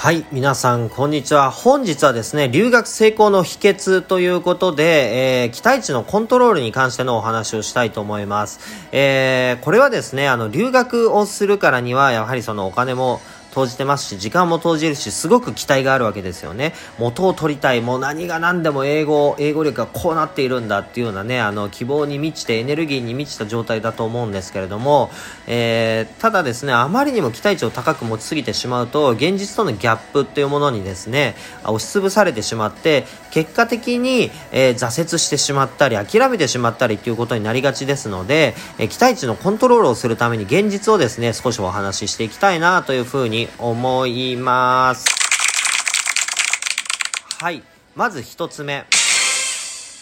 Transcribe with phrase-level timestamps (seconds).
[0.00, 1.50] はい、皆さん、こんにちは。
[1.50, 8.60] 本日はですね、留学成功の秘訣ということで、えー、期待値のコントロールに関してのお話をしたいと思います。
[8.92, 13.20] えー、これはですね、あの、留学をするからには、やはりそのお金も、
[13.52, 16.74] 投じてますし、時間も投じるし、すごく期待があるわけですよね。
[16.98, 25.10] 元を取りたい、もう何が何でも英語、英語力がこうなっているんだっていうようなね、あの、希望に満ちて、エネルギーに満ちた状態だと思うんですけれども、
[25.46, 45.06] えー、ただですね、あまりにも期待値を高く持ちすぎてしまうと、現実とのギャップっていうものにですね、押しつぶされてしまって、結果的に、えー、挫折してしまったり、諦めてしまったりっていうことになりがちですので、えー、期待値のコントロールをするために現実をですね、少しお話ししていきたいなというふうに思います。
[47.40, 47.62] はい。
[47.94, 48.84] まず一つ目。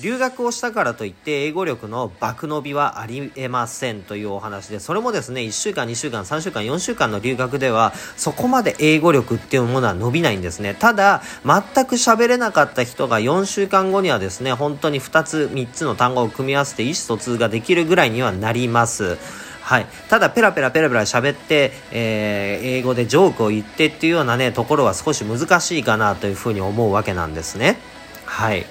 [0.00, 10.74] 留学をしたからといって英語力の爆伸びはありえませんというお話で、それもですね、1週間、2週間、3週間、4週間の留学では、そこまで英語力っていうものは伸びないんですね。
[10.74, 19.16] ただ、全く喋れなかった人が4週間後にはですね、本当に2つ、3つの単語を組み合わせて意思疎通ができるぐらいにはなります。
[19.66, 19.86] はい。
[20.08, 27.76] ただ、ペラペラペラペラ喋って、えー、英語でジョークを言ってっていうようなね、ところは少し難しいかなというふうに思うわけなんですね。
[28.24, 28.64] はい。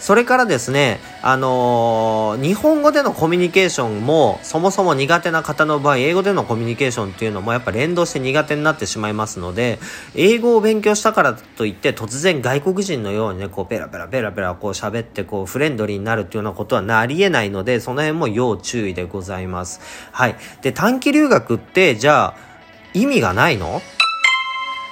[0.00, 9.78] それからですね、あのー、日本語でのコミュニケーションもそもそも苦手な方の場合、英語でのコミュニケーションっていうのもやっぱ連動して苦手になってしまいますので、
[10.14, 19.80] 英語を勉強したからといって突然外国人のようにね、こうペラペラペラペラこう喋ってこうフレンドリーになるっていうようなことはなり得ないので、その辺も要注意でございます。
[20.12, 20.36] はい。
[20.62, 22.36] で、短期留学ってじゃあ
[22.94, 23.82] 意味がないの？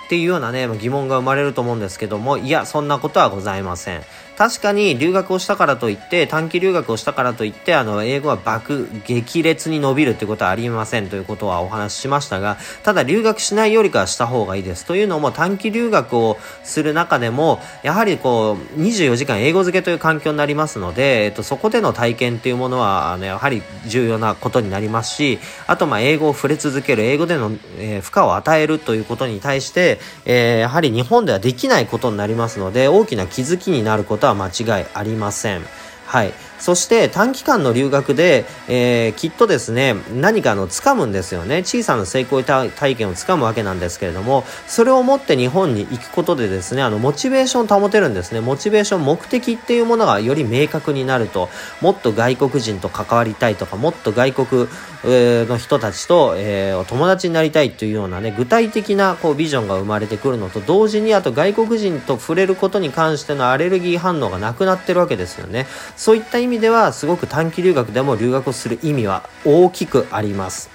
[0.07, 4.03] っていうようなね、疑問が生まれると思うんですけども、いや、そんなことはございません。
[4.39, 14.85] 確かに留学をしたからといって、短期留学をしたからといって、あの、英語は爆、激烈に伸びるってことはありませんということはお話ししましたが、ただ留学しないよりかはした方がいいです。
[14.85, 35.63] というのも短期留学をする中でも、やはりこう、24時間英語付けという環境になりますので、えっと、そこでの体験っていうものは、あの、やはり重要なことになりますし、あと、ま、英語を触れ続ける、英語での、えー、負荷を与えるということに対して、えー、やはり日本ではできないことになりますので、大きな気づきになることはは間違いありません。
[36.09, 36.33] はい。
[36.59, 41.59] そして短期間の留学で、えー、きっとですね、何かの掴むんですよね。
[41.59, 48.41] 小さな成功体験を掴むわけなんですけれども、それを持って日本に行くことでですね、あの、モチベーションを保てるんですね。
[48.41, 51.51] モチベーション、目的っていうものがより明確になると、
[51.83, 54.69] もっと外国人と関わりたいとか、もっと外国
[55.05, 65.67] の人たちと、えー、友達になりたいというようなね、具体的なこうビジョンが生まれてくるのと同時に、あと外国人と触れることに関してのアレルギー反応がなくなってるわけですよね。
[65.99, 70.71] そういった意味ではすごく短期留学でも留学をする意味は大きくあります。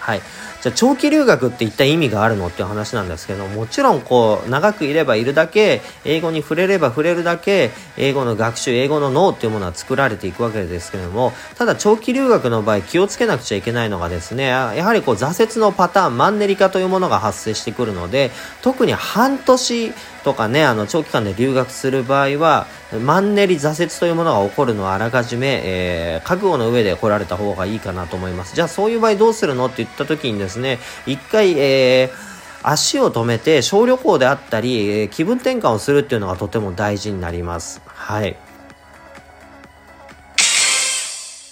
[0.00, 0.20] はい。
[0.62, 18.30] じゃあ長期留学って一体意味があるのっていう話なんですけどもちろんこう長くいればいるだけ英語に触れれば触れるだけ英語の学習英語の脳っていうものは作られていくわけですけどもただ長期留学の場合気をつけなくちゃいけないのがですねやはりこう挫折のパターンマンネリ化というものが発生してくるので
[18.62, 19.92] 特に半年
[20.26, 22.66] とかね、あの、長期間で留学する場合は、
[23.00, 28.54] マンネリ挫折というものが起こるのはあらかじめ、えー、覚悟の上で来られた方がいいかなと思います。
[28.54, 29.66] じゃあそういう場合どうするの？
[29.66, 37.80] って言った時にですね、一回、えー、足を止めて小旅行であったり、えー、気分転換をするっていうのがとても大事になります。
[37.86, 38.36] はい。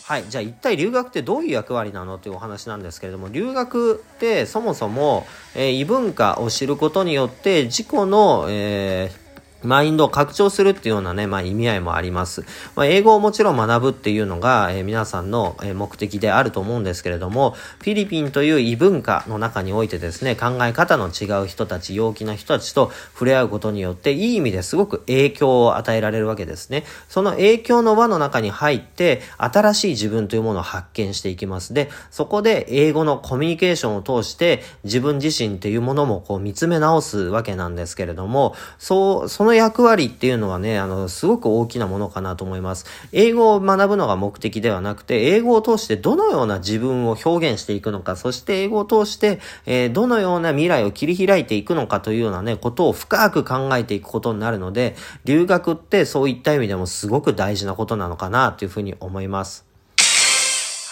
[0.06, 9.23] はい、じゃあ一体留学ってどういう役割なのというお話なんですけれども留学ってそもそも、えー、異文化を知ることによって自己の、えー
[9.66, 12.44] マインドを拡張するっていうようなね、まあ意味合いもあります。
[12.74, 26.84] まあ、英語をもちろん学ぶっていうのが、えー、皆さんの、目的であると思うんですけれども、フィリピンという異文化の中においてですね、考え方の違う人たち、陽気な人たちと触れ合うことによって、いい意味ですごく影響を与えられるわけですね。
[27.08, 31.74] その影響の輪の中に入って、新しい自分というものを発見していきます。
[31.74, 42.86] で、そこで英語のコミュニケーションを通して、自分自身っていうものもこう見つめ直すわけなんですけれども、そう、その役割っていうのはね、あの、すごく大きなものかなと思います。
[43.12, 59.63] 英語を学ぶのが目的ではなくて、英語を通してどのような自分を表現していくのか、そして英語を通して、えー、どのような未来を切り開いていくのかというようなね、ことを深く考えていくことになるので、留学ってそういった意味でもすごく大事なことなのかなというふうに思います。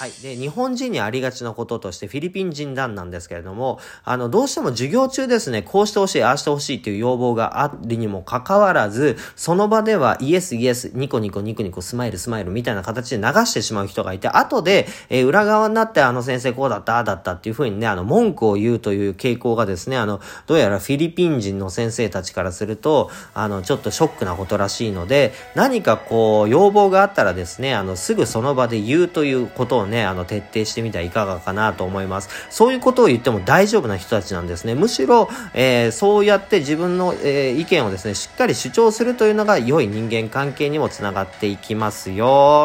[0.02, 0.12] はい。
[0.20, 32.28] で、日本人にありがちなこととしてフィリピン人団なんですけれども、あの、どうしても授業中ですね、こうしてほしい、ああしてほしいっていう要望があるにもかかわらず、その場ではイエスイエス、ニコニコニコニコスマイルスマイルみたいな形で流してしまう人がいて、後で、えー、裏側になってあの先生こうだった、ああだったっていう風にね、あの、文句を言うという傾向がですね、あの、どうやらフィリピン人の先生たちからすると、あの、ちょっとショックなことらしいので、何かこう、要望があったらですね、あの、すぐその場で言うということをね、ねあの、徹底してみてはいかがかなと思います。
[32.50, 34.74] そういうことを言っても大丈夫な人たちなんですね。
[34.74, 42.64] むしろ、えー、そうやって自分の、えー、意見をですね、しっかり主張するというのが良い人間関係にもつながっていきますよ。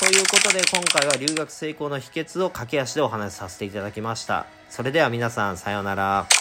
[0.00, 4.46] ということで今回は留学成功の秘訣を駆け足でお話しさせていただきました。
[4.70, 6.39] それでは皆さんさようなら。